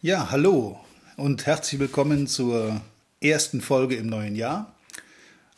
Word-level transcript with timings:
Ja, 0.00 0.30
hallo 0.30 0.78
und 1.16 1.46
herzlich 1.46 1.80
willkommen 1.80 2.28
zur 2.28 2.80
ersten 3.20 3.60
Folge 3.60 3.96
im 3.96 4.06
neuen 4.06 4.36
Jahr. 4.36 4.72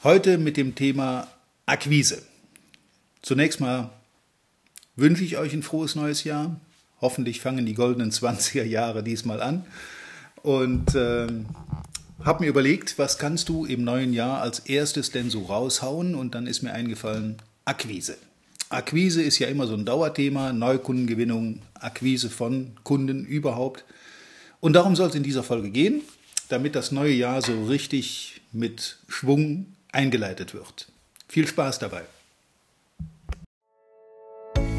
Heute 0.02 0.38
mit 0.38 0.56
dem 0.56 0.74
Thema 0.74 1.28
Akquise. 1.66 2.22
Zunächst 3.20 3.60
mal 3.60 3.90
wünsche 4.96 5.24
ich 5.24 5.36
euch 5.36 5.52
ein 5.52 5.62
frohes 5.62 5.94
neues 5.94 6.24
Jahr. 6.24 6.58
Hoffentlich 7.02 7.42
fangen 7.42 7.66
die 7.66 7.74
goldenen 7.74 8.12
20er 8.12 8.64
Jahre 8.64 9.02
diesmal 9.02 9.42
an. 9.42 9.66
Und 10.42 10.94
äh, 10.94 11.26
habe 12.24 12.42
mir 12.42 12.48
überlegt, 12.48 12.98
was 12.98 13.18
kannst 13.18 13.50
du 13.50 13.66
im 13.66 13.84
neuen 13.84 14.14
Jahr 14.14 14.40
als 14.40 14.60
erstes 14.60 15.10
denn 15.10 15.28
so 15.28 15.42
raushauen? 15.42 16.14
Und 16.14 16.34
dann 16.34 16.46
ist 16.46 16.62
mir 16.62 16.72
eingefallen, 16.72 17.36
Akquise. 17.66 18.16
Akquise 18.70 19.22
ist 19.22 19.38
ja 19.38 19.48
immer 19.48 19.66
so 19.66 19.74
ein 19.74 19.84
Dauerthema, 19.84 20.54
Neukundengewinnung, 20.54 21.60
Akquise 21.74 22.30
von 22.30 22.70
Kunden 22.84 23.26
überhaupt. 23.26 23.84
Und 24.60 24.74
darum 24.74 24.94
soll 24.94 25.08
es 25.08 25.14
in 25.14 25.22
dieser 25.22 25.42
Folge 25.42 25.70
gehen, 25.70 26.02
damit 26.48 26.74
das 26.74 26.92
neue 26.92 27.12
Jahr 27.12 27.40
so 27.40 27.64
richtig 27.64 28.42
mit 28.52 28.98
Schwung 29.08 29.66
eingeleitet 29.92 30.54
wird. 30.54 30.88
Viel 31.28 31.46
Spaß 31.46 31.78
dabei. 31.78 32.02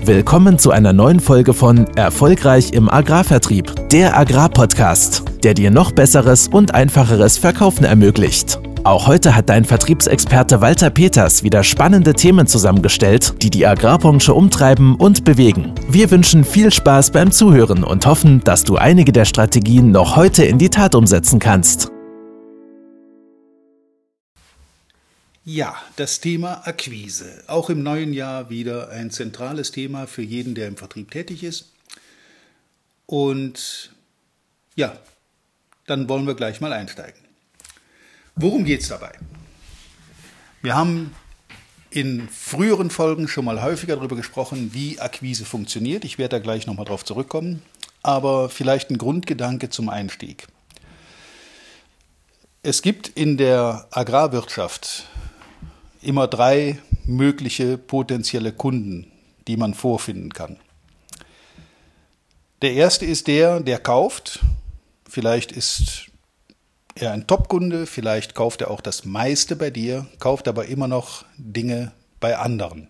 Willkommen 0.03 0.57
zu 0.57 0.71
einer 0.71 0.93
neuen 0.93 1.19
Folge 1.19 1.53
von 1.53 1.85
Erfolgreich 1.95 2.73
im 2.73 2.89
Agrarvertrieb, 2.89 3.89
der 3.89 4.17
Agrarpodcast, 4.17 5.23
der 5.43 5.53
dir 5.53 5.71
noch 5.71 5.91
besseres 5.91 6.47
und 6.47 6.73
einfacheres 6.73 7.37
Verkaufen 7.37 7.85
ermöglicht. 7.85 8.59
Auch 8.83 9.05
heute 9.05 9.35
hat 9.35 9.49
dein 9.49 9.63
Vertriebsexperte 9.63 10.59
Walter 10.59 10.89
Peters 10.89 11.43
wieder 11.43 11.63
spannende 11.63 12.15
Themen 12.15 12.47
zusammengestellt, 12.47 13.35
die 13.43 13.51
die 13.51 13.67
Agrarbranche 13.67 14.33
umtreiben 14.33 14.95
und 14.95 15.23
bewegen. 15.23 15.75
Wir 15.87 16.09
wünschen 16.09 16.43
viel 16.43 16.71
Spaß 16.71 17.11
beim 17.11 17.31
Zuhören 17.31 17.83
und 17.83 18.07
hoffen, 18.07 18.43
dass 18.43 18.63
du 18.63 18.77
einige 18.77 19.11
der 19.11 19.25
Strategien 19.25 19.91
noch 19.91 20.15
heute 20.15 20.45
in 20.45 20.57
die 20.57 20.69
Tat 20.69 20.95
umsetzen 20.95 21.37
kannst. 21.37 21.91
Ja, 25.45 25.75
das 25.95 26.19
Thema 26.19 26.65
Akquise. 26.65 27.43
Auch 27.45 27.69
im 27.69 27.83
neuen 27.83 28.13
Jahr 28.13 28.49
wieder 28.49 28.89
ein 28.89 29.11
zentrales 29.11 29.71
Thema 29.71 30.07
für 30.07 30.23
jeden, 30.23 30.55
der 30.55 30.67
im 30.67 30.77
Vertrieb 30.77 31.11
tätig 31.11 31.43
ist. 31.43 31.71
Und 33.05 33.91
ja, 34.75 34.95
dann 35.85 36.09
wollen 36.09 36.25
wir 36.25 36.33
gleich 36.33 36.61
mal 36.61 36.73
einsteigen. 36.73 37.30
Worum 38.35 38.65
geht 38.65 38.81
es 38.81 38.87
dabei? 38.87 39.11
Wir 40.61 40.75
haben 40.75 41.15
in 41.89 42.29
früheren 42.29 42.89
Folgen 42.89 43.27
schon 43.27 43.45
mal 43.45 43.61
häufiger 43.61 43.97
darüber 43.97 44.15
gesprochen, 44.15 44.73
wie 44.73 44.99
Akquise 44.99 45.45
funktioniert. 45.45 46.05
Ich 46.05 46.17
werde 46.17 46.37
da 46.37 46.39
gleich 46.39 46.65
nochmal 46.65 46.85
drauf 46.85 47.03
zurückkommen. 47.03 47.61
Aber 48.01 48.49
vielleicht 48.49 48.89
ein 48.89 48.97
Grundgedanke 48.97 49.69
zum 49.69 49.89
Einstieg. 49.89 50.47
Es 52.63 52.81
gibt 52.81 53.09
in 53.09 53.37
der 53.37 53.87
Agrarwirtschaft 53.91 55.07
immer 56.01 56.27
drei 56.27 56.79
mögliche 57.05 57.77
potenzielle 57.77 58.53
Kunden, 58.53 59.11
die 59.47 59.57
man 59.57 59.73
vorfinden 59.73 60.33
kann. 60.33 60.57
Der 62.61 62.73
erste 62.73 63.05
ist 63.05 63.27
der, 63.27 63.59
der 63.59 63.79
kauft. 63.79 64.39
Vielleicht 65.09 65.51
ist 65.51 66.10
er 66.95 67.11
ein 67.11 67.27
Top-Kunde, 67.27 67.85
vielleicht 67.85 68.35
kauft 68.35 68.61
er 68.61 68.71
auch 68.71 68.81
das 68.81 69.05
meiste 69.05 69.55
bei 69.55 69.69
dir, 69.69 70.05
kauft 70.19 70.47
aber 70.47 70.65
immer 70.65 70.87
noch 70.87 71.25
Dinge 71.37 71.91
bei 72.19 72.37
anderen. 72.37 72.87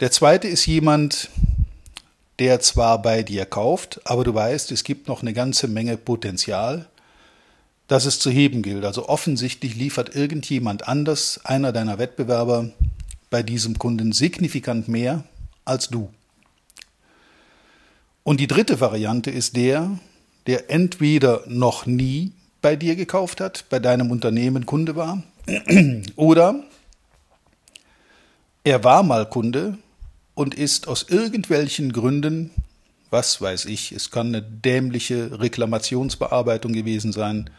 Der 0.00 0.10
zweite 0.10 0.48
ist 0.48 0.66
jemand, 0.66 1.30
der 2.38 2.60
zwar 2.60 3.00
bei 3.00 3.22
dir 3.22 3.46
kauft, 3.46 4.00
aber 4.04 4.24
du 4.24 4.34
weißt, 4.34 4.72
es 4.72 4.84
gibt 4.84 5.08
noch 5.08 5.22
eine 5.22 5.32
ganze 5.32 5.68
Menge 5.68 5.96
Potenzial, 5.96 6.86
das 7.86 8.06
es 8.06 8.18
zu 8.18 8.30
heben 8.30 8.62
gilt. 8.62 8.84
Also 8.84 9.08
offensichtlich 9.08 9.76
liefert 9.76 10.14
irgendjemand 10.14 10.88
anders, 10.88 11.40
einer 11.44 11.72
deiner 11.72 11.98
Wettbewerber, 11.98 12.70
bei 13.30 13.42
diesem 13.42 13.78
Kunden 13.78 14.12
signifikant 14.12 14.88
mehr 14.88 15.24
als 15.64 15.88
du. 15.88 16.10
Und 18.22 18.40
die 18.40 18.46
dritte 18.46 18.80
Variante 18.80 19.30
ist 19.30 19.56
der, 19.56 19.98
der 20.46 20.70
entweder 20.70 21.42
noch 21.46 21.86
nie 21.86 22.32
bei 22.60 22.76
dir 22.76 22.96
gekauft 22.96 23.40
hat, 23.40 23.66
bei 23.68 23.78
deinem 23.78 24.10
Unternehmen 24.10 24.66
Kunde 24.66 24.96
war, 24.96 25.22
oder 26.16 26.64
er 28.64 28.82
war 28.82 29.02
mal 29.02 29.28
Kunde 29.28 29.78
und 30.34 30.54
ist 30.54 30.88
aus 30.88 31.06
irgendwelchen 31.08 31.92
Gründen, 31.92 32.50
was 33.10 33.40
weiß 33.40 33.66
ich, 33.66 33.92
es 33.92 34.10
kann 34.10 34.28
eine 34.28 34.42
dämliche 34.42 35.38
Reklamationsbearbeitung 35.40 36.72
gewesen 36.72 37.12
sein, 37.12 37.50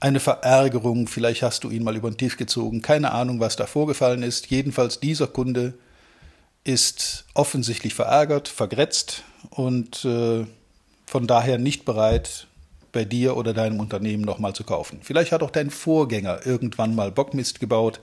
eine 0.00 0.18
Verärgerung, 0.18 1.06
vielleicht 1.06 1.42
hast 1.42 1.64
du 1.64 1.70
ihn 1.70 1.84
mal 1.84 1.94
über 1.94 2.10
den 2.10 2.16
Tisch 2.16 2.38
gezogen, 2.38 2.80
keine 2.80 3.12
Ahnung, 3.12 3.38
was 3.38 3.56
da 3.56 3.66
vorgefallen 3.66 4.22
ist. 4.22 4.46
Jedenfalls 4.46 4.98
dieser 4.98 5.26
Kunde 5.26 5.74
ist 6.64 7.26
offensichtlich 7.34 7.94
verärgert, 7.94 8.48
vergrätzt 8.48 9.22
und 9.50 10.04
äh, 10.06 10.46
von 11.10 11.26
daher 11.26 11.58
nicht 11.58 11.84
bereit, 11.84 12.46
bei 12.92 13.04
dir 13.04 13.36
oder 13.36 13.52
deinem 13.52 13.80
Unternehmen 13.80 14.22
nochmal 14.22 14.52
zu 14.52 14.62
kaufen. 14.62 15.00
Vielleicht 15.02 15.32
hat 15.32 15.42
auch 15.42 15.50
dein 15.50 15.70
Vorgänger 15.70 16.46
irgendwann 16.46 16.94
mal 16.94 17.10
Bockmist 17.10 17.58
gebaut 17.58 17.98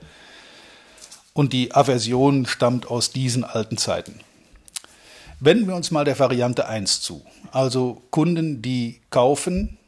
und 1.32 1.54
die 1.54 1.74
Aversion 1.74 2.44
stammt 2.44 2.90
aus 2.90 3.10
diesen 3.10 3.44
alten 3.44 3.78
Zeiten. 3.78 4.20
Wenden 5.40 5.68
wir 5.68 5.74
uns 5.74 5.90
mal 5.90 6.04
der 6.04 6.18
Variante 6.18 6.68
1 6.68 7.00
zu. 7.00 7.24
Also 7.50 8.02
Kunden, 8.10 8.60
die 8.60 9.00
kaufen, 9.08 9.78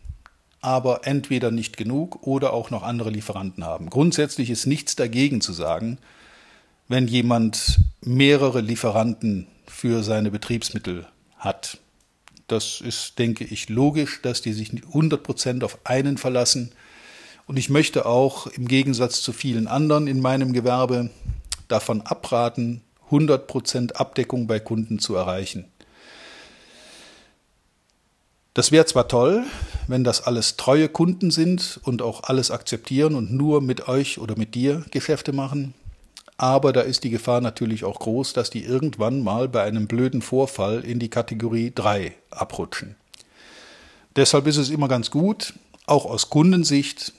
aber 0.63 1.07
entweder 1.07 1.51
nicht 1.51 1.77
genug 1.77 2.27
oder 2.27 2.55
auch 2.55 2.71
noch 2.71 2.83
andere 2.83 3.11
Lieferanten 3.11 3.67
haben. 3.67 3.91
Grundsätzlich 3.91 4.49
ist 4.49 4.65
nichts 4.65 4.97
dagegen 4.97 5.43
zu 5.43 5.53
sagen, 5.53 5.99
wenn 6.89 7.07
jemand 7.07 7.81
mehrere 8.01 8.63
Lieferanten 8.63 9.47
für 9.67 10.03
seine 10.03 10.31
Betriebsmittel 10.31 11.07
hat. 11.37 11.77
Das 12.51 12.81
ist, 12.81 13.21
denke 13.21 13.45
ich, 13.45 13.69
logisch, 13.69 14.23
dass 14.23 14.43
die 14.43 14.53
sich 14.53 14.71
100% 14.71 15.63
auf 15.63 15.79
einen 15.85 16.19
verlassen. 16.19 16.73
Und 17.47 17.57
ich 17.59 17.71
möchte 17.71 18.07
auch 18.07 18.49
im 18.49 18.67
Gegensatz 18.67 19.23
zu 19.23 19.33
vielen 19.33 19.69
anderen 19.69 20.09
in 20.09 20.21
meinem 20.21 20.53
Gewerbe 20.53 21.11
davon 21.69 22.01
abraten, 22.01 22.83
100% 23.09 23.93
Abdeckung 23.93 24.49
bei 24.49 24.59
Kunden 24.59 24.99
zu 24.99 25.15
erreichen. 25.15 25.67
Das 28.53 28.73
wäre 28.73 28.85
zwar 28.85 29.07
toll, 29.07 29.45
wenn 29.87 30.03
das 30.03 30.21
alles 30.21 30.57
treue 30.57 30.89
Kunden 30.89 31.31
sind 31.31 31.79
und 31.85 32.03
auch 32.03 32.25
alles 32.25 32.51
akzeptieren 32.51 33.15
und 33.15 33.33
nur 33.33 33.61
mit 33.61 33.87
euch 33.87 34.19
oder 34.19 34.37
mit 34.37 34.57
dir 34.57 34.85
Geschäfte 34.91 35.33
machen, 35.33 35.73
aber 36.41 36.73
da 36.73 36.81
ist 36.81 37.05
die 37.05 37.11
Gefahr 37.11 37.43
natürlich 37.43 37.85
auch 37.85 37.99
groß, 37.99 38.33
dass 38.33 38.49
die 38.49 38.65
irgendwann 38.65 39.23
mal 39.23 39.47
bei 39.47 39.63
einem 39.63 39.87
blöden 39.87 40.23
Vorfall 40.23 40.81
in 40.81 40.99
die 40.99 41.11
Kategorie 41.11 41.71
3 41.75 42.15
abrutschen. 42.31 42.97
Deshalb 44.17 44.47
ist 44.47 44.57
es 44.57 44.71
immer 44.71 44.89
ganz 44.89 45.11
gut, 45.11 45.53
auch 45.85 46.07
aus 46.07 46.31
Kundensicht, 46.31 47.13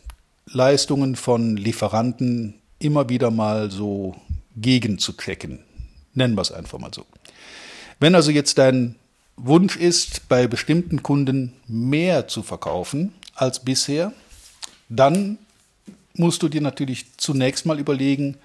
Leistungen 0.48 1.16
von 1.16 1.56
Lieferanten 1.56 2.56
immer 2.80 3.10
wieder 3.10 3.30
mal 3.30 3.70
so 3.70 4.16
gegen 4.58 4.98
zu 4.98 5.14
checken. 5.14 5.60
Nennen 6.16 6.34
wir 6.34 6.42
es 6.42 6.52
einfach 6.52 6.80
mal 6.80 6.92
so. 6.92 7.06
Wenn 8.00 8.16
also 8.16 8.32
jetzt 8.32 8.58
dein 8.58 8.96
Wunsch 9.38 9.76
ist, 9.78 10.30
bei 10.30 10.48
bestimmten 10.48 11.04
Kunden 11.04 11.54
mehr 11.68 12.28
zu 12.28 12.42
verkaufen 12.42 13.14
als 13.36 13.60
bisher, 13.60 14.14
dann 14.90 15.38
musst 16.16 16.42
du 16.42 16.50
dir 16.50 16.62
natürlich 16.62 17.06
zunächst 17.18 17.68
mal 17.68 17.80
überlegen, 17.80 18.38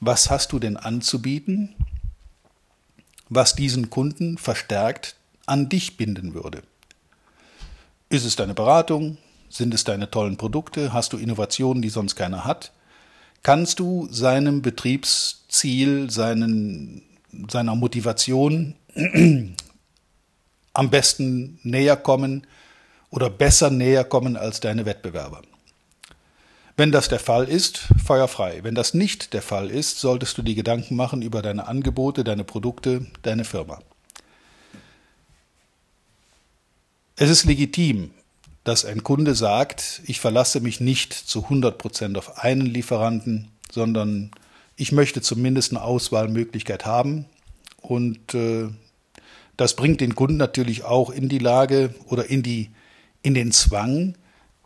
was 0.00 0.30
hast 0.30 0.52
du 0.52 0.58
denn 0.58 0.76
anzubieten, 0.76 1.74
was 3.28 3.54
diesen 3.54 3.90
Kunden 3.90 4.38
verstärkt 4.38 5.16
an 5.46 5.68
dich 5.68 5.96
binden 5.96 6.34
würde. 6.34 6.62
Ist 8.08 8.24
es 8.24 8.36
deine 8.36 8.54
Beratung? 8.54 9.18
Sind 9.48 9.74
es 9.74 9.84
deine 9.84 10.10
tollen 10.10 10.36
Produkte? 10.36 10.92
Hast 10.92 11.12
du 11.12 11.16
Innovationen, 11.16 11.82
die 11.82 11.88
sonst 11.88 12.16
keiner 12.16 12.44
hat? 12.44 12.72
Kannst 13.42 13.78
du 13.78 14.08
seinem 14.10 14.62
Betriebsziel, 14.62 16.10
seinen, 16.10 17.02
seiner 17.48 17.74
Motivation 17.74 18.74
am 20.72 20.90
besten 20.90 21.60
näher 21.62 21.96
kommen 21.96 22.46
oder 23.10 23.30
besser 23.30 23.70
näher 23.70 24.04
kommen 24.04 24.36
als 24.36 24.60
deine 24.60 24.84
Wettbewerber? 24.84 25.42
Wenn 26.76 26.92
das 26.92 27.08
der 27.08 27.20
Fall 27.20 27.48
ist, 27.48 27.88
feuerfrei. 28.04 28.60
Wenn 28.62 28.74
das 28.74 28.92
nicht 28.92 29.32
der 29.32 29.42
Fall 29.42 29.70
ist, 29.70 29.98
solltest 29.98 30.36
du 30.36 30.42
dir 30.42 30.54
Gedanken 30.54 30.94
machen 30.94 31.22
über 31.22 31.40
deine 31.40 31.66
Angebote, 31.68 32.22
deine 32.22 32.44
Produkte, 32.44 33.06
deine 33.22 33.44
Firma. 33.44 33.80
Es 37.16 37.30
ist 37.30 37.44
legitim, 37.44 38.10
dass 38.64 38.84
ein 38.84 39.02
Kunde 39.02 39.34
sagt, 39.34 40.02
ich 40.04 40.20
verlasse 40.20 40.60
mich 40.60 40.80
nicht 40.80 41.14
zu 41.14 41.44
100 41.44 41.78
Prozent 41.78 42.18
auf 42.18 42.38
einen 42.38 42.66
Lieferanten, 42.66 43.48
sondern 43.72 44.30
ich 44.76 44.92
möchte 44.92 45.22
zumindest 45.22 45.72
eine 45.72 45.82
Auswahlmöglichkeit 45.82 46.84
haben 46.84 47.24
und 47.80 48.34
äh, 48.34 48.68
Das 49.56 49.74
bringt 49.74 50.00
den 50.00 50.14
Kunden 50.14 50.36
natürlich 50.36 50.84
auch 50.84 51.10
in 51.10 51.28
die 51.28 51.38
Lage 51.38 51.94
oder 52.08 52.28
in 52.28 52.42
die, 52.42 52.70
in 53.22 53.34
den 53.34 53.52
Zwang, 53.52 54.14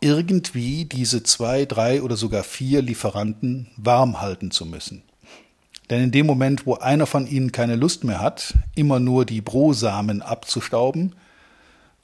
irgendwie 0.01 0.85
diese 0.85 1.23
zwei, 1.23 1.65
drei 1.65 2.01
oder 2.01 2.17
sogar 2.17 2.43
vier 2.43 2.81
Lieferanten 2.81 3.67
warm 3.77 4.19
halten 4.19 4.51
zu 4.51 4.65
müssen. 4.65 5.03
Denn 5.89 6.03
in 6.03 6.11
dem 6.11 6.25
Moment, 6.25 6.65
wo 6.65 6.75
einer 6.75 7.05
von 7.05 7.27
ihnen 7.27 7.51
keine 7.51 7.75
Lust 7.75 8.03
mehr 8.03 8.19
hat, 8.19 8.55
immer 8.75 8.99
nur 8.99 9.25
die 9.25 9.41
Brosamen 9.41 10.21
abzustauben 10.21 11.15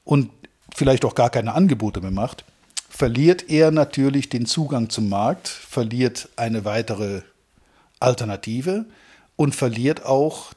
und 0.04 0.30
vielleicht 0.76 1.06
auch 1.06 1.16
gar 1.16 1.30
keine 1.30 1.54
Angebote 1.54 2.02
mehr 2.02 2.12
macht, 2.12 2.46
verliert 2.90 3.50
er 3.50 3.72
natürlich 3.72 4.30
den 4.30 4.46
Zugang 4.46 4.90
zum 4.90 5.10
Markt, 5.10 5.48
verliert 5.48 6.30
eine 6.36 6.66
weitere 6.66 7.22
Alternative 8.00 8.86
und 9.36 9.56
verliert 9.56 10.06
auch 10.06 10.54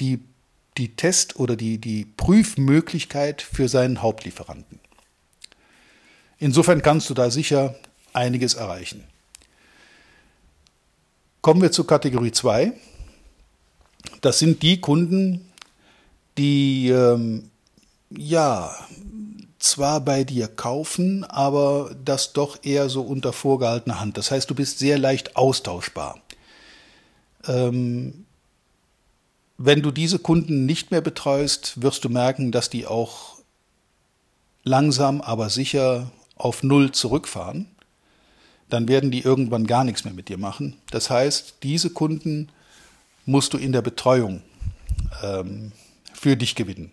die, 0.00 0.20
die 0.76 0.96
Test- 0.96 1.36
oder 1.36 1.56
die, 1.56 1.78
die 1.78 2.04
Prüfmöglichkeit 2.04 3.40
für 3.40 3.68
seinen 3.68 4.02
Hauptlieferanten. 4.02 4.80
Insofern 6.38 6.82
kannst 6.82 7.08
du 7.10 7.14
da 7.14 7.30
sicher 7.30 7.74
einiges 8.12 8.54
erreichen. 8.54 9.04
Kommen 11.40 11.62
wir 11.62 11.72
zur 11.72 11.86
Kategorie 11.86 12.32
2. 12.32 12.72
Das 14.20 14.38
sind 14.38 14.62
die 14.62 14.80
Kunden, 14.80 15.50
die 16.38 16.88
ähm, 16.88 17.50
ja 18.10 18.74
zwar 19.58 20.00
bei 20.00 20.24
dir 20.24 20.48
kaufen, 20.48 21.24
aber 21.24 21.94
das 22.04 22.32
doch 22.32 22.58
eher 22.62 22.88
so 22.88 23.02
unter 23.02 23.32
vorgehaltener 23.32 24.00
Hand. 24.00 24.18
Das 24.18 24.30
heißt, 24.30 24.48
du 24.50 24.54
bist 24.54 24.78
sehr 24.78 24.98
leicht 24.98 25.36
austauschbar. 25.36 26.18
Ähm, 27.46 28.26
wenn 29.56 29.82
du 29.82 29.90
diese 29.90 30.18
Kunden 30.18 30.66
nicht 30.66 30.90
mehr 30.90 31.00
betreust, 31.00 31.80
wirst 31.80 32.04
du 32.04 32.08
merken, 32.08 32.52
dass 32.52 32.70
die 32.70 32.86
auch 32.86 33.38
langsam, 34.64 35.20
aber 35.20 35.48
sicher 35.48 36.10
auf 36.36 36.62
Null 36.62 36.92
zurückfahren. 36.92 37.66
Dann 38.68 38.88
werden 38.88 39.10
die 39.10 39.20
irgendwann 39.20 39.66
gar 39.66 39.84
nichts 39.84 40.04
mehr 40.04 40.14
mit 40.14 40.28
dir 40.28 40.38
machen. 40.38 40.76
Das 40.90 41.10
heißt, 41.10 41.56
diese 41.62 41.90
Kunden 41.90 42.48
musst 43.26 43.52
du 43.52 43.58
in 43.58 43.72
der 43.72 43.82
Betreuung 43.82 44.42
ähm, 45.22 45.72
für 46.12 46.36
dich 46.36 46.54
gewinnen. 46.54 46.90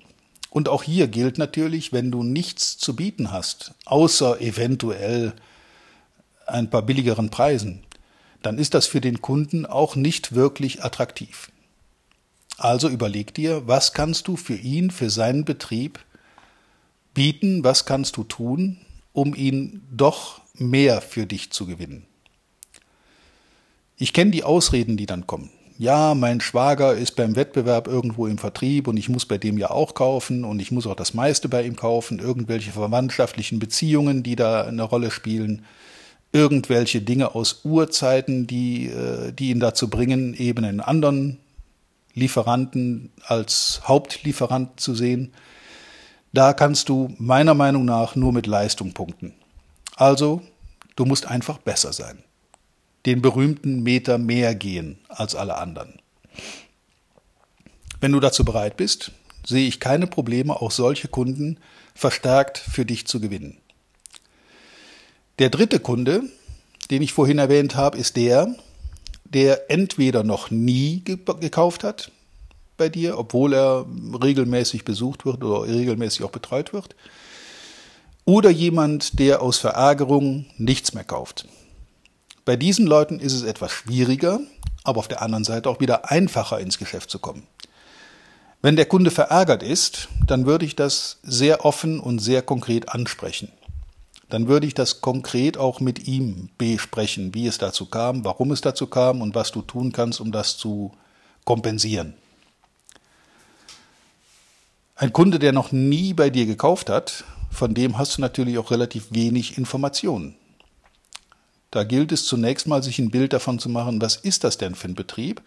Und 0.49 0.67
auch 0.67 0.83
hier 0.83 1.07
gilt 1.07 1.37
natürlich, 1.37 1.93
wenn 1.93 2.11
du 2.11 2.23
nichts 2.23 2.77
zu 2.77 2.95
bieten 2.95 3.31
hast, 3.31 3.73
außer 3.85 4.41
eventuell 4.41 5.33
ein 6.45 6.69
paar 6.69 6.81
billigeren 6.81 7.29
Preisen, 7.29 7.83
dann 8.41 8.57
ist 8.57 8.73
das 8.73 8.87
für 8.87 9.01
den 9.01 9.21
Kunden 9.21 9.65
auch 9.65 9.95
nicht 9.95 10.35
wirklich 10.35 10.83
attraktiv. 10.83 11.51
Also 12.57 12.89
überleg 12.89 13.33
dir, 13.33 13.67
was 13.67 13.93
kannst 13.93 14.27
du 14.27 14.35
für 14.35 14.55
ihn, 14.55 14.91
für 14.91 15.09
seinen 15.09 15.45
Betrieb 15.45 15.99
bieten, 17.13 17.63
was 17.63 17.85
kannst 17.85 18.17
du 18.17 18.23
tun, 18.23 18.77
um 19.13 19.35
ihn 19.35 19.83
doch 19.91 20.41
mehr 20.55 21.01
für 21.01 21.25
dich 21.25 21.51
zu 21.51 21.65
gewinnen. 21.65 22.05
Ich 23.97 24.13
kenne 24.13 24.31
die 24.31 24.43
Ausreden, 24.43 24.97
die 24.97 25.05
dann 25.05 25.27
kommen 25.27 25.51
ja, 25.81 26.13
mein 26.13 26.41
Schwager 26.41 26.93
ist 26.93 27.15
beim 27.15 27.35
Wettbewerb 27.35 27.87
irgendwo 27.87 28.27
im 28.27 28.37
Vertrieb 28.37 28.87
und 28.87 28.97
ich 28.97 29.09
muss 29.09 29.25
bei 29.25 29.39
dem 29.39 29.57
ja 29.57 29.71
auch 29.71 29.95
kaufen 29.95 30.43
und 30.43 30.59
ich 30.59 30.71
muss 30.71 30.85
auch 30.85 30.95
das 30.95 31.15
meiste 31.15 31.49
bei 31.49 31.63
ihm 31.63 31.75
kaufen, 31.75 32.19
irgendwelche 32.19 32.69
verwandtschaftlichen 32.69 33.57
Beziehungen, 33.57 34.21
die 34.21 34.35
da 34.35 34.61
eine 34.61 34.83
Rolle 34.83 35.09
spielen, 35.09 35.65
irgendwelche 36.33 37.01
Dinge 37.01 37.33
aus 37.33 37.61
Urzeiten, 37.63 38.45
die, 38.45 38.89
äh, 38.89 39.31
die 39.31 39.49
ihn 39.49 39.59
dazu 39.59 39.89
bringen, 39.89 40.35
eben 40.35 40.65
einen 40.65 40.81
anderen 40.81 41.39
Lieferanten 42.13 43.09
als 43.23 43.81
Hauptlieferant 43.87 44.79
zu 44.79 44.93
sehen. 44.93 45.33
Da 46.33 46.53
kannst 46.53 46.89
du 46.89 47.13
meiner 47.17 47.53
Meinung 47.53 47.85
nach 47.85 48.15
nur 48.15 48.31
mit 48.31 48.47
Leistung 48.47 48.93
punkten. 48.93 49.33
Also, 49.95 50.41
du 50.95 51.05
musst 51.05 51.25
einfach 51.25 51.57
besser 51.57 51.93
sein 51.93 52.23
den 53.05 53.21
berühmten 53.21 53.81
Meter 53.83 54.17
mehr 54.17 54.55
gehen 54.55 54.99
als 55.09 55.35
alle 55.35 55.57
anderen. 55.57 55.99
Wenn 57.99 58.11
du 58.11 58.19
dazu 58.19 58.45
bereit 58.45 58.77
bist, 58.77 59.11
sehe 59.45 59.67
ich 59.67 59.79
keine 59.79 60.07
Probleme, 60.07 60.61
auch 60.61 60.71
solche 60.71 61.07
Kunden 61.07 61.59
verstärkt 61.93 62.57
für 62.57 62.85
dich 62.85 63.07
zu 63.07 63.19
gewinnen. 63.19 63.57
Der 65.39 65.49
dritte 65.49 65.79
Kunde, 65.79 66.23
den 66.89 67.01
ich 67.01 67.13
vorhin 67.13 67.39
erwähnt 67.39 67.75
habe, 67.75 67.97
ist 67.97 68.15
der, 68.15 68.55
der 69.23 69.71
entweder 69.71 70.23
noch 70.23 70.51
nie 70.51 71.03
gekauft 71.03 71.83
hat 71.83 72.11
bei 72.81 72.89
dir, 72.89 73.19
obwohl 73.19 73.53
er 73.53 73.85
regelmäßig 74.23 74.85
besucht 74.85 75.23
wird 75.23 75.43
oder 75.43 75.71
regelmäßig 75.71 76.23
auch 76.23 76.31
betreut 76.31 76.73
wird, 76.73 76.95
oder 78.25 78.49
jemand, 78.49 79.19
der 79.19 79.43
aus 79.43 79.59
Verärgerung 79.59 80.47
nichts 80.57 80.95
mehr 80.95 81.03
kauft. 81.03 81.45
Bei 82.43 82.55
diesen 82.55 82.87
Leuten 82.87 83.19
ist 83.19 83.33
es 83.33 83.43
etwas 83.43 83.71
schwieriger, 83.71 84.39
aber 84.83 84.97
auf 84.97 85.07
der 85.07 85.21
anderen 85.21 85.43
Seite 85.43 85.69
auch 85.69 85.79
wieder 85.79 86.09
einfacher 86.09 86.59
ins 86.59 86.79
Geschäft 86.79 87.11
zu 87.11 87.19
kommen. 87.19 87.43
Wenn 88.63 88.77
der 88.77 88.87
Kunde 88.87 89.11
verärgert 89.11 89.61
ist, 89.61 90.07
dann 90.25 90.47
würde 90.47 90.65
ich 90.65 90.75
das 90.75 91.19
sehr 91.21 91.63
offen 91.63 91.99
und 91.99 92.17
sehr 92.17 92.41
konkret 92.41 92.89
ansprechen. 92.89 93.51
Dann 94.29 94.47
würde 94.47 94.65
ich 94.65 94.73
das 94.73 95.01
konkret 95.01 95.55
auch 95.55 95.81
mit 95.81 96.07
ihm 96.07 96.49
besprechen, 96.57 97.35
wie 97.35 97.45
es 97.45 97.59
dazu 97.59 97.85
kam, 97.85 98.25
warum 98.25 98.49
es 98.51 98.61
dazu 98.61 98.87
kam 98.87 99.21
und 99.21 99.35
was 99.35 99.51
du 99.51 99.61
tun 99.61 99.91
kannst, 99.91 100.19
um 100.19 100.31
das 100.31 100.57
zu 100.57 100.93
kompensieren. 101.45 102.15
Ein 105.01 105.13
Kunde, 105.13 105.39
der 105.39 105.51
noch 105.51 105.71
nie 105.71 106.13
bei 106.13 106.29
dir 106.29 106.45
gekauft 106.45 106.91
hat, 106.91 107.23
von 107.49 107.73
dem 107.73 107.97
hast 107.97 108.17
du 108.17 108.21
natürlich 108.21 108.59
auch 108.59 108.69
relativ 108.69 109.07
wenig 109.09 109.57
Informationen. 109.57 110.35
Da 111.71 111.83
gilt 111.83 112.11
es 112.11 112.27
zunächst 112.27 112.67
mal, 112.67 112.83
sich 112.83 112.99
ein 112.99 113.09
Bild 113.09 113.33
davon 113.33 113.57
zu 113.57 113.67
machen, 113.67 113.99
was 113.99 114.15
ist 114.15 114.43
das 114.43 114.59
denn 114.59 114.75
für 114.75 114.89
ein 114.89 114.93
Betrieb 114.93 115.41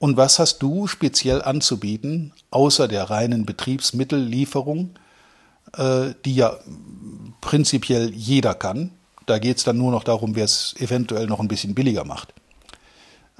und 0.00 0.16
was 0.16 0.40
hast 0.40 0.58
du 0.58 0.88
speziell 0.88 1.42
anzubieten, 1.42 2.32
außer 2.50 2.88
der 2.88 3.08
reinen 3.08 3.46
Betriebsmittellieferung, 3.46 4.90
äh, 5.76 6.14
die 6.24 6.34
ja 6.34 6.58
prinzipiell 7.40 8.10
jeder 8.12 8.54
kann. 8.56 8.90
Da 9.26 9.38
geht 9.38 9.58
es 9.58 9.62
dann 9.62 9.78
nur 9.78 9.92
noch 9.92 10.02
darum, 10.02 10.34
wer 10.34 10.44
es 10.44 10.74
eventuell 10.80 11.28
noch 11.28 11.38
ein 11.38 11.46
bisschen 11.46 11.76
billiger 11.76 12.04
macht. 12.04 12.34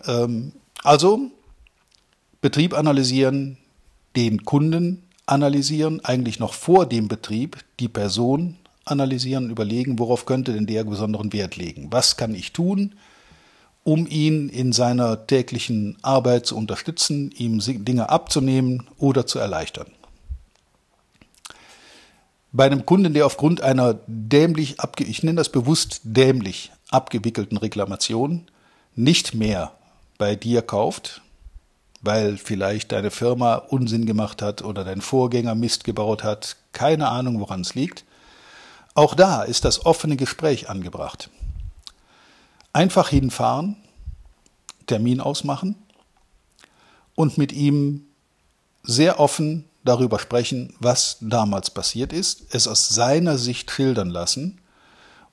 Ähm, 0.05 0.53
also 0.85 1.33
Betrieb 2.41 2.75
analysieren, 2.75 3.59
den 4.15 4.45
Kunden 4.45 5.03
analysieren, 5.27 6.05
eigentlich 6.05 6.39
noch 6.39 6.55
vor 6.55 6.87
dem 6.87 7.09
Betrieb 7.09 7.59
die 7.81 7.89
Person 7.89 8.57
analysieren, 8.85 9.51
überlegen, 9.51 9.99
worauf 9.99 10.27
könnte 10.27 10.53
denn 10.53 10.67
der 10.67 10.85
besonderen 10.85 11.33
Wert 11.33 11.57
legen? 11.57 11.89
Was 11.91 12.17
kann 12.17 12.35
ich 12.35 12.53
tun, 12.53 12.95
um 13.85 14.07
ihn 14.07 14.49
in 14.49 14.73
seiner 14.73 15.27
täglichen 15.27 15.97
Arbeit 16.03 16.47
zu 16.47 16.57
unterstützen, 16.57 17.31
ihm 17.33 17.61
Dinge 17.61 18.09
abzunehmen 18.09 18.89
oder 18.99 19.27
zu 19.27 19.39
erleichtern? 19.39 19.87
Bei 22.55 22.67
einem 22.67 22.85
Kunden, 22.85 23.15
der 23.15 23.25
aufgrund 23.25 23.63
einer 23.63 24.01
dämlich, 24.07 24.79
abge 24.79 25.05
ich 25.05 25.23
nenne 25.23 25.37
das 25.37 25.49
bewusst 25.49 26.03
dämlich 26.05 26.71
abgewickelten 26.91 27.57
Reklamation 27.57 28.47
nicht 28.95 29.33
mehr 29.33 29.73
bei 30.19 30.37
dir 30.37 30.61
kauft, 30.61 31.22
weil 32.03 32.37
vielleicht 32.37 32.93
deine 32.93 33.11
Firma 33.11 33.55
Unsinn 33.55 34.07
gemacht 34.07 34.43
hat 34.43 34.63
oder 34.63 34.85
dein 34.85 35.01
Vorgänger 35.01 35.55
Mist 35.55 35.85
gebaut 35.85 36.25
hat, 36.25 36.57
keine 36.73 37.09
Ahnung, 37.09 37.41
woran 37.41 37.63
es 37.63 37.75
liegt, 37.75 38.05
auch 38.95 39.15
da 39.15 39.43
ist 39.43 39.65
das 39.65 39.87
offene 39.87 40.17
Gespräch 40.17 40.69
angebracht. 40.69 41.31
Einfach 42.73 43.09
hinfahren, 43.09 43.77
Termin 44.87 45.21
ausmachen 45.21 45.77
und 47.15 47.39
mit 47.39 47.53
ihm 47.53 48.07
sehr 48.83 49.21
offen 49.21 49.65
darüber 49.85 50.19
sprechen, 50.19 50.75
was 50.81 51.19
damals 51.21 51.71
passiert 51.71 52.13
ist, 52.13 52.55
es 52.55 52.67
aus 52.67 52.89
seiner 52.89 53.39
Sicht 53.39 53.71
schildern 53.71 54.11
lassen 54.11 54.61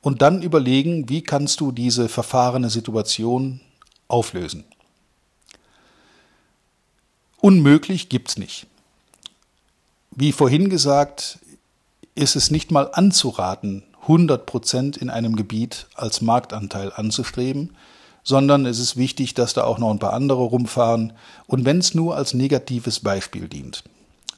und 0.01 0.21
dann 0.21 0.41
überlegen, 0.41 1.09
wie 1.09 1.21
kannst 1.23 1.59
du 1.59 1.71
diese 1.71 2.09
verfahrene 2.09 2.69
Situation 2.69 3.59
auflösen. 4.07 4.65
Unmöglich 7.41 8.09
gibt's 8.09 8.37
nicht. 8.37 8.67
Wie 10.11 10.31
vorhin 10.33 10.69
gesagt, 10.69 11.39
ist 12.15 12.35
es 12.35 12.51
nicht 12.51 12.71
mal 12.71 12.89
anzuraten, 12.91 13.83
100 14.01 14.45
Prozent 14.45 14.97
in 14.97 15.09
einem 15.09 15.35
Gebiet 15.35 15.87
als 15.95 16.21
Marktanteil 16.21 16.91
anzustreben, 16.93 17.75
sondern 18.23 18.65
es 18.65 18.79
ist 18.79 18.97
wichtig, 18.97 19.35
dass 19.35 19.53
da 19.53 19.63
auch 19.63 19.77
noch 19.77 19.91
ein 19.91 19.99
paar 19.99 20.13
andere 20.13 20.41
rumfahren 20.41 21.13
und 21.47 21.63
wenn 21.63 21.77
es 21.77 21.95
nur 21.95 22.17
als 22.17 22.33
negatives 22.33 22.99
Beispiel 22.99 23.47
dient, 23.47 23.83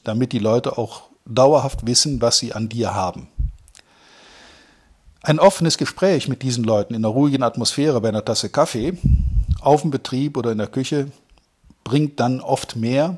damit 0.04 0.32
die 0.32 0.40
Leute 0.40 0.78
auch 0.78 1.10
dauerhaft 1.26 1.88
wissen, 1.88 2.22
was 2.22 2.38
sie 2.38 2.54
an 2.54 2.70
dir 2.70 2.94
haben. 2.94 3.28
Ein 5.24 5.40
offenes 5.40 5.78
Gespräch 5.78 6.28
mit 6.28 6.44
diesen 6.44 6.64
Leuten 6.64 6.94
in 6.94 7.04
einer 7.04 7.14
ruhigen 7.14 7.44
Atmosphäre 7.44 8.02
bei 8.02 8.10
einer 8.10 8.26
Tasse 8.26 8.50
Kaffee, 8.50 8.98
auf 9.60 9.82
dem 9.82 9.92
Betrieb 9.92 10.38
oder 10.38 10.52
in 10.52 10.58
der 10.58 10.68
Küche, 10.68 11.12
bringt 11.84 12.20
dann 12.20 12.40
oft 12.40 12.76
mehr, 12.76 13.18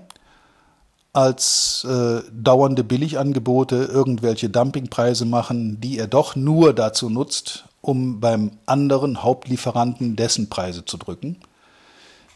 als 1.13 1.85
äh, 1.87 2.21
dauernde 2.31 2.83
Billigangebote 2.83 3.75
irgendwelche 3.75 4.49
Dumpingpreise 4.49 5.25
machen, 5.25 5.79
die 5.79 5.99
er 5.99 6.07
doch 6.07 6.35
nur 6.35 6.73
dazu 6.73 7.09
nutzt, 7.09 7.65
um 7.81 8.19
beim 8.19 8.51
anderen 8.65 9.21
Hauptlieferanten 9.21 10.15
dessen 10.15 10.49
Preise 10.49 10.85
zu 10.85 10.97
drücken. 10.97 11.37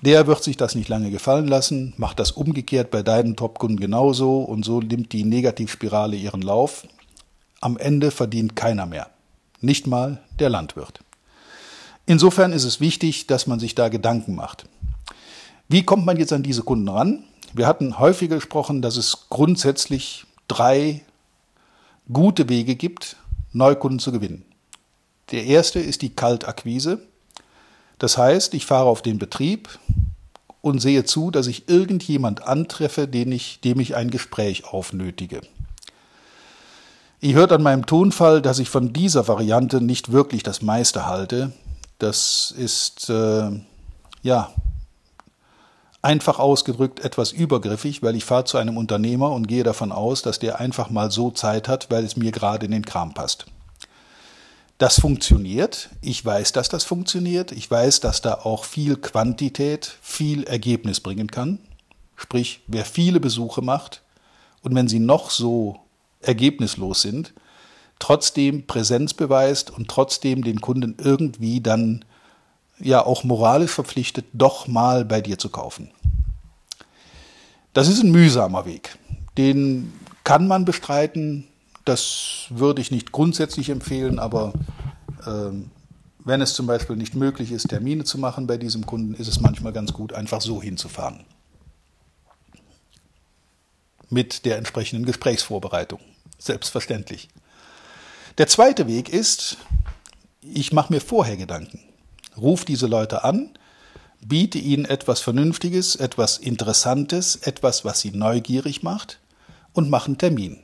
Der 0.02 0.28
wird 0.28 0.44
sich 0.44 0.58
das 0.58 0.76
nicht 0.76 0.90
lange 0.90 1.10
gefallen 1.10 1.48
lassen, 1.48 1.96
macht 1.98 2.20
das 2.20 2.32
umgekehrt 2.32 2.92
bei 2.92 3.02
deinen 3.02 3.36
Topkunden 3.36 3.80
genauso 3.80 4.42
und 4.42 4.64
so 4.64 4.80
nimmt 4.80 5.12
die 5.12 5.24
Negativspirale 5.24 6.16
ihren 6.16 6.44
Lauf. 6.44 6.88
Am 7.62 7.78
Ende 7.78 8.12
verdient 8.12 8.56
keiner 8.56 8.86
mehr, 8.86 9.10
nicht 9.60 9.88
mal 9.88 10.22
der 10.38 10.52
Landwirt. 10.52 11.00
Insofern 12.06 12.54
ist 12.54 12.64
es 12.64 12.80
wichtig, 12.80 13.26
dass 13.26 13.48
man 13.48 13.60
sich 13.60 13.74
da 13.74 13.90
Gedanken 13.90 14.36
macht. 14.36 14.66
Wie 15.70 15.84
kommt 15.84 16.06
man 16.06 16.18
jetzt 16.18 16.32
an 16.32 16.44
diese 16.44 16.64
Kunden 16.64 16.88
ran? 16.88 17.24
Wir 17.54 17.68
hatten 17.68 18.00
häufiger 18.00 18.36
gesprochen, 18.36 18.82
dass 18.82 18.96
es 18.96 19.28
grundsätzlich 19.30 20.26
drei 20.48 21.02
gute 22.12 22.48
Wege 22.48 22.76
gibt, 22.76 23.18
Neukunden 23.52 24.00
zu 24.00 24.12
gewinnen. 24.12 24.46
Der 25.32 25.46
erste 25.46 25.80
ist 25.80 26.02
die 26.02 26.10
Kaltakquise. 26.10 27.02
Das 28.00 28.18
heißt, 28.18 28.54
ich 28.54 28.66
fahre 28.66 28.88
auf 28.88 29.02
den 29.02 29.18
Betrieb 29.18 29.78
und 30.62 30.80
sehe 30.80 31.04
zu, 31.04 31.32
dass 31.32 31.48
ich 31.48 31.68
irgendjemand 31.68 32.44
antreffe, 32.44 33.08
den 33.08 33.32
ich, 33.32 33.60
dem 33.60 33.80
ich 33.80 33.96
ein 33.96 34.10
Gespräch 34.10 34.66
aufnötige. 34.66 35.42
Ihr 37.20 37.34
hört 37.34 37.52
an 37.52 37.64
meinem 37.64 37.86
Tonfall, 37.86 38.42
dass 38.42 38.60
ich 38.60 38.70
von 38.70 38.94
dieser 38.94 39.28
Variante 39.28 39.82
nicht 39.82 40.12
wirklich 40.12 40.44
das 40.44 40.62
meiste 40.62 41.08
halte. 41.08 41.52
Das 42.00 42.54
ist 42.56 43.10
äh, 43.10 43.50
ja 44.22 44.54
einfach 46.01 46.39
ausgedrückt 46.39 47.00
etwas 47.00 47.32
übergriffig, 47.32 48.04
weil 48.04 48.16
ich 48.16 48.25
fahre 48.25 48.46
zu 48.46 48.58
einem 48.58 48.77
Unternehmer 48.77 49.32
und 49.32 49.48
gehe 49.48 49.63
davon 49.63 49.92
aus, 49.92 50.22
dass 50.22 50.39
der 50.39 50.60
einfach 50.60 50.89
mal 50.89 51.12
so 51.12 51.32
Zeit 51.32 51.68
hat, 51.68 51.89
weil 51.92 52.06
es 52.06 52.16
mir 52.16 52.32
gerade 52.32 52.66
in 52.66 52.72
den 52.72 52.86
Kram 52.86 53.13
passt. 53.13 53.46
Das 54.77 55.00
funktioniert. 55.00 55.89
Ich 56.01 56.24
weiß, 56.24 56.51
dass 56.51 56.70
das 56.70 56.84
funktioniert. 56.84 57.51
Ich 57.51 57.70
weiß, 57.70 58.00
dass 58.00 58.22
da 58.22 58.36
auch 58.36 58.63
viel 58.63 58.96
Quantität, 58.96 59.98
viel 60.01 60.44
Ergebnis 60.44 61.00
bringen 61.00 61.32
kann. 61.32 61.60
Sprich, 62.16 62.62
wer 62.68 62.86
viele 62.86 63.20
Besuche 63.20 63.62
macht 63.62 64.04
und 64.62 64.75
wenn 64.75 64.88
sie 64.88 65.00
noch 65.00 65.32
so 65.32 65.80
ergebnislos 66.22 67.01
sind, 67.01 67.34
trotzdem 68.00 68.68
Präsenz 68.68 69.13
beweist 69.13 69.72
und 69.72 69.88
trotzdem 69.88 70.44
den 70.44 70.62
Kunden 70.62 70.96
irgendwie 71.00 71.62
dann 71.62 72.06
ja 72.80 73.06
auch 73.06 73.24
moralisch 73.24 73.72
verpflichtet, 73.72 74.26
doch 74.34 74.68
mal 74.68 75.06
bei 75.06 75.22
dir 75.22 75.38
zu 75.38 75.50
kaufen. 75.50 75.92
Das 77.74 77.88
ist 77.88 78.02
ein 78.04 78.12
mühsamer 78.12 78.66
Weg. 78.66 78.98
Den 79.38 79.94
kann 80.24 80.48
man 80.48 80.66
bestreiten, 80.66 81.48
das 81.86 82.48
würde 82.50 82.82
ich 82.82 82.92
nicht 82.92 83.12
grundsätzlich 83.12 83.70
empfehlen, 83.70 84.20
aber 84.20 84.54
ähm, 85.26 85.72
wenn 86.20 86.42
es 86.42 86.54
zum 86.54 86.68
Beispiel 86.68 86.98
nicht 86.98 87.16
möglich 87.16 87.52
ist, 87.52 87.70
Termine 87.70 88.04
zu 88.04 88.18
machen 88.18 88.48
bei 88.48 88.58
diesem 88.58 88.86
Kunden, 88.86 89.14
ist 89.14 89.28
es 89.28 89.40
manchmal 89.40 89.72
ganz 89.72 89.94
gut, 89.94 90.12
einfach 90.12 90.42
so 90.42 90.62
hinzufahren. 90.62 91.24
Mit 94.10 94.46
der 94.46 94.58
entsprechenden 94.58 95.06
Gesprächsvorbereitung. 95.06 96.00
Selbstverständlich. 96.38 97.30
Der 98.38 98.48
zweite 98.48 98.88
Weg 98.88 99.10
ist, 99.10 99.58
ich 100.42 100.74
mache 100.74 100.92
mir 100.92 101.02
vorher 101.02 101.38
Gedanken. 101.38 101.80
Ruf 102.38 102.65
diese 102.65 102.88
Leute 102.88 103.24
an, 103.24 103.51
biete 104.22 104.58
ihnen 104.58 104.86
etwas 104.86 105.22
Vernünftiges, 105.22 105.96
etwas 105.96 106.38
Interessantes, 106.38 107.36
etwas, 107.38 107.86
was 107.86 108.00
sie 108.00 108.12
neugierig 108.12 108.84
macht 108.84 109.20
und 109.74 109.89
mache 109.89 110.08
einen 110.08 110.17
Termin 110.17 110.60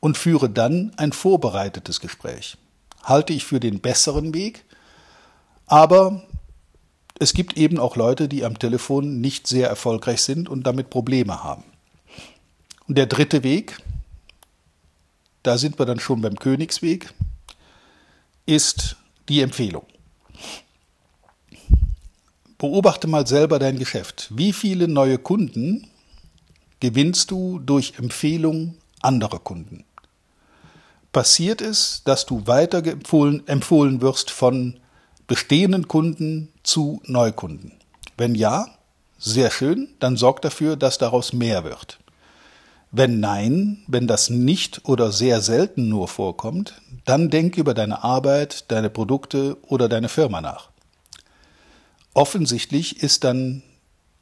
und 0.00 0.16
führe 0.16 0.48
dann 0.50 0.92
ein 0.96 1.12
vorbereitetes 1.12 2.00
Gespräch. 2.00 2.56
Halte 3.02 3.32
ich 3.32 3.44
für 3.44 3.60
den 3.60 3.80
besseren 3.80 4.34
Weg, 4.34 4.64
aber 5.66 6.22
es 7.18 7.34
gibt 7.34 7.56
eben 7.56 7.78
auch 7.78 7.96
Leute, 7.96 8.28
die 8.28 8.44
am 8.44 8.58
Telefon 8.58 9.20
nicht 9.20 9.46
sehr 9.46 9.68
erfolgreich 9.68 10.22
sind 10.22 10.48
und 10.48 10.66
damit 10.66 10.90
Probleme 10.90 11.44
haben. 11.44 11.64
Und 12.88 12.96
der 12.96 13.06
dritte 13.06 13.42
Weg, 13.42 13.78
da 15.42 15.58
sind 15.58 15.78
wir 15.78 15.86
dann 15.86 16.00
schon 16.00 16.22
beim 16.22 16.36
Königsweg, 16.36 17.12
ist 18.46 18.96
die 19.28 19.42
Empfehlung. 19.42 19.84
Beobachte 22.60 23.08
mal 23.08 23.26
selber 23.26 23.58
dein 23.58 23.76
Geschäft. 23.76 24.28
Wie 24.30 24.52
viele 24.52 24.86
neue 24.86 25.18
Kunden 25.18 25.88
gewinnst 26.78 27.32
du 27.32 27.58
durch 27.58 27.94
Empfehlung 27.98 28.76
anderer 29.02 29.40
Kunden? 29.40 29.84
passiert 31.12 31.60
es, 31.60 32.02
dass 32.04 32.26
du 32.26 32.46
weiter 32.46 32.82
empfohlen, 32.86 34.00
wirst 34.00 34.30
von 34.30 34.78
bestehenden 35.26 35.88
Kunden 35.88 36.52
zu 36.62 37.02
Neukunden? 37.06 37.72
Wenn 38.16 38.34
ja, 38.34 38.66
sehr 39.18 39.50
schön, 39.50 39.88
dann 39.98 40.16
sorg 40.16 40.42
dafür, 40.42 40.76
dass 40.76 40.98
daraus 40.98 41.32
mehr 41.32 41.64
wird. 41.64 41.98
Wenn 42.92 43.20
nein, 43.20 43.82
wenn 43.86 44.06
das 44.06 44.30
nicht 44.30 44.84
oder 44.84 45.12
sehr 45.12 45.40
selten 45.40 45.88
nur 45.88 46.08
vorkommt, 46.08 46.80
dann 47.04 47.30
denk 47.30 47.56
über 47.56 47.74
deine 47.74 48.02
Arbeit, 48.02 48.70
deine 48.70 48.90
Produkte 48.90 49.56
oder 49.62 49.88
deine 49.88 50.08
Firma 50.08 50.40
nach. 50.40 50.69
Offensichtlich 52.14 53.02
ist 53.02 53.24
dann 53.24 53.62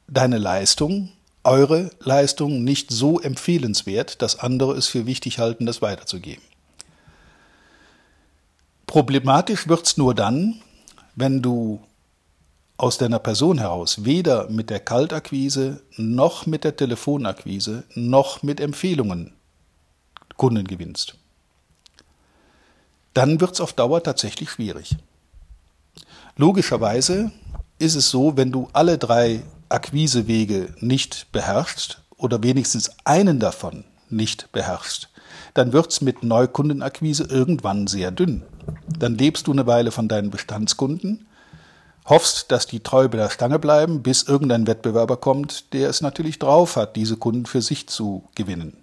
deine 0.07 0.37
Leistung, 0.37 1.11
eure 1.43 1.91
Leistung 1.99 2.63
nicht 2.63 2.91
so 2.91 3.19
empfehlenswert, 3.19 4.21
dass 4.21 4.39
andere 4.39 4.73
es 4.73 4.87
für 4.87 5.05
wichtig 5.05 5.39
halten, 5.39 5.65
das 5.65 5.81
weiterzugeben. 5.81 6.43
Problematisch 8.85 9.67
wird's 9.67 9.97
nur 9.97 10.15
dann, 10.15 10.61
wenn 11.15 11.41
du 11.41 11.81
aus 12.77 12.97
deiner 12.97 13.19
Person 13.19 13.59
heraus 13.59 14.05
weder 14.05 14.49
mit 14.49 14.69
der 14.69 14.79
Kaltakquise 14.79 15.81
noch 15.97 16.45
mit 16.45 16.63
der 16.63 16.75
Telefonakquise 16.75 17.83
noch 17.93 18.41
mit 18.41 18.59
Empfehlungen 18.59 19.33
Kunden 20.37 20.65
gewinnst. 20.65 21.15
Dann 23.13 23.41
wird's 23.41 23.59
auf 23.59 23.73
Dauer 23.73 24.01
tatsächlich 24.01 24.49
schwierig. 24.49 24.95
Logischerweise 26.37 27.31
ist 27.79 27.95
es 27.95 28.09
so, 28.09 28.37
wenn 28.37 28.51
du 28.51 28.67
alle 28.73 28.97
drei 28.97 29.41
Akquisewege 29.69 30.75
nicht 30.79 31.31
beherrschst 31.31 32.01
oder 32.17 32.43
wenigstens 32.43 32.91
einen 33.05 33.39
davon 33.39 33.85
nicht 34.09 34.51
beherrschst, 34.51 35.09
dann 35.53 35.73
wird's 35.73 36.01
mit 36.01 36.23
Neukundenakquise 36.23 37.23
irgendwann 37.23 37.87
sehr 37.87 38.11
dünn. 38.11 38.43
Dann 38.87 39.15
lebst 39.15 39.47
du 39.47 39.51
eine 39.51 39.65
Weile 39.65 39.91
von 39.91 40.07
deinen 40.07 40.29
Bestandskunden, 40.29 41.27
hoffst, 42.05 42.51
dass 42.51 42.67
die 42.67 42.81
treu 42.81 43.07
bei 43.07 43.17
der 43.17 43.29
Stange 43.29 43.59
bleiben, 43.59 44.01
bis 44.01 44.23
irgendein 44.23 44.67
Wettbewerber 44.67 45.17
kommt, 45.17 45.73
der 45.73 45.89
es 45.89 46.01
natürlich 46.01 46.39
drauf 46.39 46.75
hat, 46.75 46.95
diese 46.95 47.17
Kunden 47.17 47.45
für 47.45 47.61
sich 47.61 47.87
zu 47.87 48.23
gewinnen. 48.35 48.77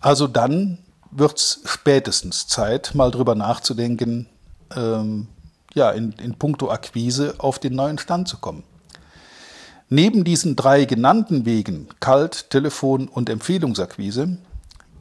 Also 0.00 0.26
dann 0.26 0.78
wird 1.10 1.38
es 1.38 1.60
spätestens 1.64 2.46
Zeit, 2.46 2.94
mal 2.94 3.10
drüber 3.10 3.34
nachzudenken, 3.34 4.28
ähm, 4.74 5.28
ja, 5.74 5.90
in, 5.90 6.12
in 6.12 6.34
puncto 6.34 6.70
Akquise 6.70 7.34
auf 7.38 7.58
den 7.58 7.74
neuen 7.74 7.98
Stand 7.98 8.28
zu 8.28 8.38
kommen. 8.38 8.62
Neben 9.88 10.24
diesen 10.24 10.56
drei 10.56 10.86
genannten 10.86 11.44
Wegen, 11.44 11.88
Kalt, 12.00 12.50
Telefon 12.50 13.08
und 13.08 13.28
Empfehlungsakquise, 13.28 14.38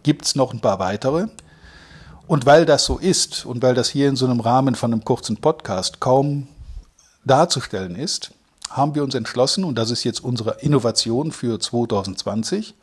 gibt 0.04 0.26
es 0.26 0.36
noch 0.36 0.54
ein 0.54 0.60
paar 0.60 0.80
weitere, 0.80 1.28
und 2.28 2.46
weil 2.46 2.66
das 2.66 2.86
so 2.86 2.98
ist 2.98 3.46
und 3.46 3.62
weil 3.62 3.76
das 3.76 3.90
hier 3.90 4.08
in 4.08 4.16
so 4.16 4.26
einem 4.26 4.40
Rahmen 4.40 4.76
von 4.76 4.92
einem 4.92 5.04
kurzen 5.04 5.38
Podcast 5.38 6.00
kaum 6.00 6.48
darzustellen 7.26 7.96
ist, 7.96 8.32
haben 8.70 8.96
wir 8.96 9.04
uns 9.04 9.16
entschlossen, 9.16 9.64
und 9.64 9.78
das 9.78 9.92
ist 9.92 10.04
jetzt 10.04 10.24
unsere 10.24 10.58
Innovation 10.62 11.32
für 11.32 11.60
2020, 11.60 12.76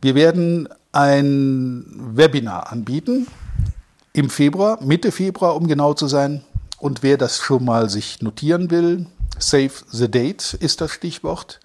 wir 0.00 0.14
werden 0.14 0.68
ein 0.92 1.84
Webinar 2.16 2.70
anbieten 2.72 3.26
im 4.12 4.30
Februar, 4.30 4.78
Mitte 4.82 5.12
Februar, 5.12 5.56
um 5.56 5.66
genau 5.66 5.94
zu 5.94 6.06
sein. 6.06 6.42
Und 6.78 7.02
wer 7.02 7.16
das 7.16 7.38
schon 7.38 7.64
mal 7.64 7.88
sich 7.88 8.22
notieren 8.22 8.70
will, 8.70 9.06
Save 9.38 9.72
the 9.90 10.10
Date 10.10 10.54
ist 10.54 10.80
das 10.80 10.90
Stichwort. 10.90 11.60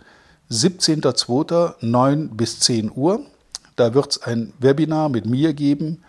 17.02. 0.50 1.76
9 1.82 2.30
bis 2.30 2.60
10 2.60 2.92
Uhr. 2.96 3.22
Da 3.76 3.94
wird 3.94 4.12
es 4.12 4.24
ein 4.24 4.54
Webinar 4.60 5.10
mit 5.10 5.26
mir 5.26 5.54
geben 5.54 6.04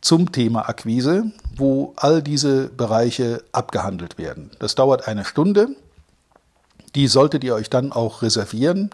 zum 0.00 0.32
Thema 0.32 0.68
Akquise, 0.68 1.32
wo 1.56 1.94
all 1.96 2.22
diese 2.22 2.68
Bereiche 2.68 3.42
abgehandelt 3.52 4.18
werden. 4.18 4.50
Das 4.58 4.74
dauert 4.74 5.08
eine 5.08 5.24
Stunde. 5.24 5.68
Die 6.94 7.06
solltet 7.06 7.44
ihr 7.44 7.54
euch 7.54 7.70
dann 7.70 7.92
auch 7.92 8.22
reservieren. 8.22 8.90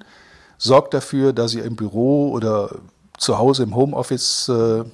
Sorgt 0.59 0.95
dafür, 0.95 1.33
dass 1.33 1.55
ihr 1.55 1.65
im 1.65 1.77
Büro 1.77 2.31
oder 2.31 2.77
zu 3.17 3.39
Hause 3.39 3.65
im 3.65 3.75
Homeoffice 3.75 4.49
äh, 4.49 4.85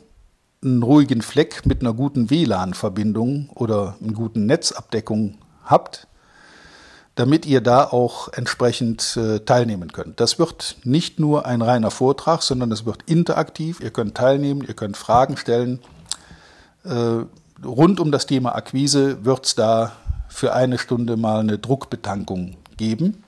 einen 0.65 0.83
ruhigen 0.83 1.23
Fleck 1.23 1.67
mit 1.67 1.81
einer 1.81 1.93
guten 1.93 2.31
WLAN-Verbindung 2.31 3.51
oder 3.55 3.97
einer 4.03 4.13
guten 4.13 4.47
Netzabdeckung 4.47 5.35
habt. 5.65 6.07
damit 7.17 7.47
ihr 7.47 7.61
da 7.61 7.85
auch 7.85 8.33
entsprechend 8.33 9.17
äh, 9.17 9.39
teilnehmen 9.39 9.93
könnt. 9.93 10.19
Das 10.19 10.39
wird 10.39 10.77
nicht 10.83 11.21
nur 11.21 11.47
ein 11.47 11.63
reiner 11.63 11.93
Vortrag, 11.93 12.43
sondern 12.43 12.73
es 12.73 12.87
wird 12.87 13.03
interaktiv. 13.07 13.81
Ihr 13.81 13.91
könnt 13.91 14.17
teilnehmen, 14.17 14.65
ihr 14.67 14.75
könnt 14.75 14.97
Fragen 14.97 15.37
stellen. 15.37 15.79
Äh, 16.85 17.25
rund 17.65 18.01
um 18.01 18.11
das 18.11 18.27
Thema 18.27 18.57
Akquise 18.57 19.25
wird 19.25 19.47
es 19.47 19.55
da 19.55 19.93
für 20.29 20.55
eine 20.55 20.79
Stunde 20.79 21.17
mal 21.17 21.41
eine 21.41 21.59
Druckbetankung 21.59 22.57
geben. 22.77 23.23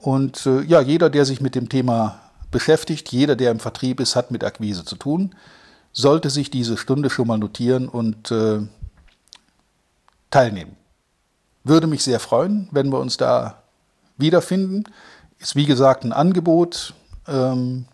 Und 0.00 0.46
äh, 0.46 0.62
ja, 0.62 0.80
jeder, 0.80 1.10
der 1.10 1.26
sich 1.26 1.42
mit 1.42 1.54
dem 1.54 1.68
Thema 1.68 2.18
beschäftigt, 2.50 3.12
jeder, 3.12 3.36
der 3.36 3.50
im 3.50 3.60
Vertrieb 3.60 4.00
ist, 4.00 4.16
hat 4.16 4.30
mit 4.30 4.42
Akquise 4.42 4.86
zu 4.86 4.96
tun, 4.96 5.34
sollte 5.96 6.28
sich 6.28 6.50
diese 6.50 6.76
Stunde 6.76 7.08
schon 7.08 7.26
mal 7.26 7.38
notieren 7.38 7.88
und 7.88 8.30
äh, 8.30 8.60
teilnehmen. 10.30 10.76
Würde 11.64 11.86
mich 11.86 12.04
sehr 12.04 12.20
freuen, 12.20 12.68
wenn 12.70 12.92
wir 12.92 13.00
uns 13.00 13.16
da 13.16 13.62
wiederfinden. 14.18 14.84
Ist 15.38 15.56
wie 15.56 15.64
gesagt 15.64 16.04
ein 16.04 16.12
Angebot, 16.12 16.92
ähm, 17.26 17.86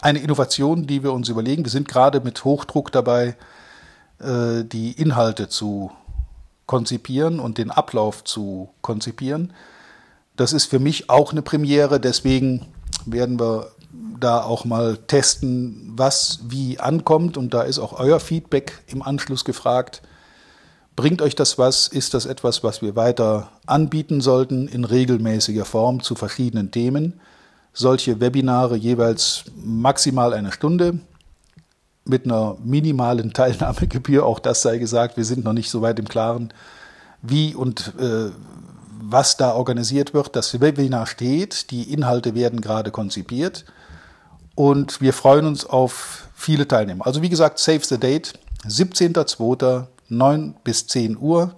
eine 0.00 0.20
Innovation, 0.20 0.86
die 0.86 1.02
wir 1.02 1.12
uns 1.12 1.28
überlegen. 1.28 1.64
Wir 1.64 1.70
sind 1.72 1.88
gerade 1.88 2.20
mit 2.20 2.44
Hochdruck 2.44 2.92
dabei, 2.92 3.36
äh, 4.20 4.64
die 4.64 4.92
Inhalte 4.92 5.48
zu 5.48 5.90
konzipieren 6.66 7.40
und 7.40 7.58
den 7.58 7.72
Ablauf 7.72 8.22
zu 8.22 8.70
konzipieren. 8.82 9.52
Das 10.36 10.52
ist 10.52 10.66
für 10.66 10.78
mich 10.78 11.10
auch 11.10 11.32
eine 11.32 11.42
Premiere, 11.42 11.98
deswegen 11.98 12.66
werden 13.04 13.40
wir 13.40 13.72
da 14.18 14.42
auch 14.42 14.64
mal 14.64 14.96
testen, 14.96 15.92
was 15.94 16.40
wie 16.48 16.78
ankommt 16.78 17.36
und 17.36 17.54
da 17.54 17.62
ist 17.62 17.78
auch 17.78 17.98
euer 17.98 18.20
Feedback 18.20 18.82
im 18.86 19.02
Anschluss 19.02 19.44
gefragt. 19.44 20.02
Bringt 20.96 21.22
euch 21.22 21.34
das 21.34 21.58
was? 21.58 21.88
Ist 21.88 22.14
das 22.14 22.26
etwas, 22.26 22.62
was 22.64 22.82
wir 22.82 22.96
weiter 22.96 23.50
anbieten 23.66 24.20
sollten 24.20 24.68
in 24.68 24.84
regelmäßiger 24.84 25.64
Form 25.64 26.02
zu 26.02 26.14
verschiedenen 26.14 26.70
Themen? 26.70 27.20
Solche 27.72 28.20
Webinare 28.20 28.76
jeweils 28.76 29.44
maximal 29.56 30.34
eine 30.34 30.52
Stunde 30.52 30.98
mit 32.04 32.24
einer 32.24 32.56
minimalen 32.62 33.32
Teilnahmegebühr. 33.34 34.26
Auch 34.26 34.40
das 34.40 34.62
sei 34.62 34.78
gesagt, 34.78 35.16
wir 35.16 35.24
sind 35.24 35.44
noch 35.44 35.52
nicht 35.52 35.70
so 35.70 35.80
weit 35.82 35.98
im 35.98 36.08
Klaren, 36.08 36.52
wie 37.22 37.54
und 37.54 37.94
äh, 37.98 38.30
was 39.02 39.36
da 39.36 39.52
organisiert 39.52 40.12
wird. 40.14 40.36
Das 40.36 40.60
Webinar 40.60 41.06
steht, 41.06 41.70
die 41.70 41.92
Inhalte 41.92 42.34
werden 42.34 42.60
gerade 42.60 42.90
konzipiert 42.90 43.64
und 44.60 45.00
wir 45.00 45.14
freuen 45.14 45.46
uns 45.46 45.64
auf 45.64 46.28
viele 46.34 46.68
Teilnehmer. 46.68 47.06
Also 47.06 47.22
wie 47.22 47.30
gesagt, 47.30 47.58
save 47.58 47.80
the 47.82 47.96
date, 47.96 48.34
17.02. 48.68 49.86
9 50.10 50.56
bis 50.64 50.86
10 50.88 51.16
Uhr, 51.16 51.54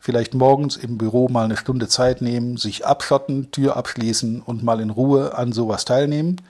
vielleicht 0.00 0.34
morgens 0.34 0.76
im 0.76 0.98
Büro 0.98 1.28
mal 1.28 1.44
eine 1.44 1.56
Stunde 1.56 1.86
Zeit 1.86 2.22
nehmen, 2.22 2.56
sich 2.56 2.84
abschotten, 2.84 3.52
Tür 3.52 3.76
abschließen 3.76 4.40
und 4.40 4.64
mal 4.64 4.80
in 4.80 4.90
Ruhe 4.90 5.36
an 5.36 5.52
sowas 5.52 5.84
teilnehmen, 5.84 6.40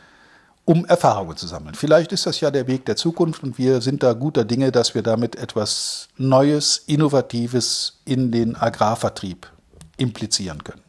um 0.65 0.87
Erfahrungen 0.87 1.37
zu 1.37 1.47
sammeln. 1.47 1.75
Vielleicht 1.75 2.13
ist 2.13 2.25
das 2.25 2.41
ja 2.41 2.51
der 2.51 2.69
Weg 2.69 2.87
der 2.87 2.97
Zukunft 2.97 3.43
und 3.43 3.59
wir 3.59 3.83
sind 3.83 4.03
da 4.03 4.15
guter 4.15 4.47
Dinge, 4.47 4.73
dass 4.73 4.95
wir 4.95 5.03
damit 5.03 5.37
etwas 5.37 6.09
Neues, 6.17 6.85
Innovatives 6.87 8.01
in 8.07 8.31
den 8.33 8.57
Agrarvertrieb 8.57 9.51
implizieren 9.99 10.65
können. 10.65 10.86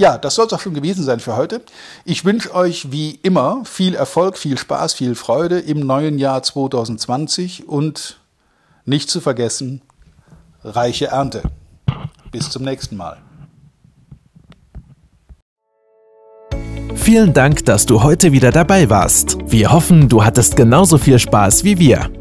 Ja, 0.00 0.16
das 0.16 0.34
soll 0.34 0.46
es 0.46 0.52
auch 0.54 0.60
schon 0.60 0.72
gewesen 0.72 1.04
sein 1.04 1.20
für 1.20 1.36
heute. 1.36 1.60
Ich 2.06 2.24
wünsche 2.24 2.54
euch 2.54 2.90
wie 2.90 3.16
immer 3.22 3.66
viel 3.66 3.94
Erfolg, 3.94 4.38
viel 4.38 4.56
Spaß, 4.56 4.94
viel 4.94 5.14
Freude 5.14 5.58
im 5.58 5.80
neuen 5.80 6.18
Jahr 6.18 6.42
2020 6.42 7.68
und 7.68 8.18
nicht 8.86 9.10
zu 9.10 9.20
vergessen, 9.20 9.82
reiche 10.64 11.08
Ernte. 11.08 11.42
Bis 12.32 12.48
zum 12.48 12.62
nächsten 12.62 12.96
Mal. 12.96 13.18
Vielen 16.94 17.34
Dank, 17.34 17.66
dass 17.66 17.84
du 17.84 18.02
heute 18.02 18.32
wieder 18.32 18.52
dabei 18.52 18.88
warst. 18.88 19.36
Wir 19.48 19.70
hoffen, 19.70 20.08
du 20.08 20.24
hattest 20.24 20.56
genauso 20.56 20.96
viel 20.96 21.18
Spaß 21.18 21.62
wie 21.64 21.78
wir. 21.78 22.10